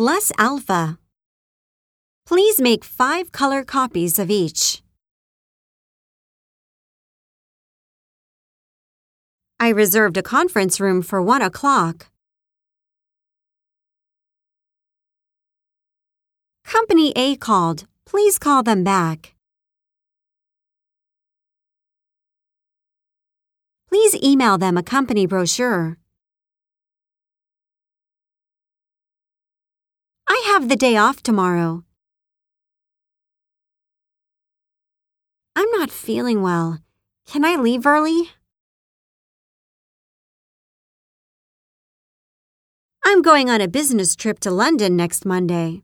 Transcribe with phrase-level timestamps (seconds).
[0.00, 0.98] plus alpha.
[2.24, 4.82] Please make five color copies of each.
[9.60, 12.06] I reserved a conference room for one o'clock.
[16.64, 17.84] Company A called.
[18.06, 19.34] Please call them back.
[23.86, 25.99] Please email them a company brochure.
[30.60, 31.82] Have the day off tomorrow.
[35.56, 36.80] I'm not feeling well.
[37.26, 38.32] Can I leave early?
[43.02, 45.82] I'm going on a business trip to London next Monday.